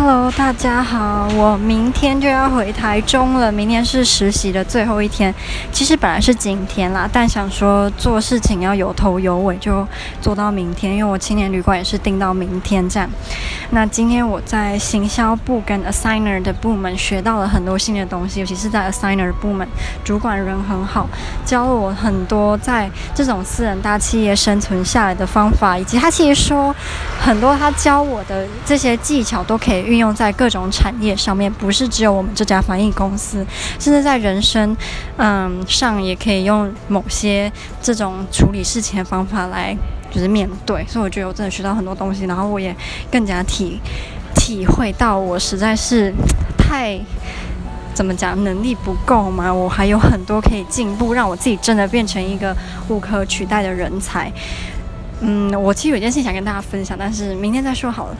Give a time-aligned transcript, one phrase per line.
[0.00, 3.50] Hello，大家好，我明天就要回台中了。
[3.50, 5.34] 明天是实习的最后一天，
[5.72, 9.84] 其实本来是今天啦，但想说做事情要有头有尾，就
[10.22, 10.94] 做到明天。
[10.94, 13.10] 因为我青年旅馆也是订到明天这样。
[13.70, 19.68] 那今天我在行销部跟 Assigner 的部门学到了很多新的东西，尤其是在 Assigner 部门，
[20.02, 21.08] 主管人很好，
[21.44, 26.74] 教了我很多在这种私人大企业生存下来的方法，以及他其实说
[27.20, 29.68] 很多他教我的这些技巧都可以。
[29.68, 33.46] 可以运用在各种产业上面，不是只有我们这家翻译公司，
[33.78, 34.74] 甚至在人生，
[35.18, 39.76] 嗯上也可以用某些这种处理事情的方法来，
[40.10, 40.84] 就是面对。
[40.86, 42.74] 所以我觉得我真的学到很多东西，然后我也
[43.10, 43.80] 更加体
[44.34, 46.12] 体会到我实在是
[46.58, 46.98] 太
[47.94, 52.56] 怎么讲，能力不够嘛，我还有很多可以进步，让我自己真的变成一个
[52.88, 54.30] 无可取代的人才。
[55.20, 58.16] 嗯，我其实有件事想跟大家分享，但是明天再说好了。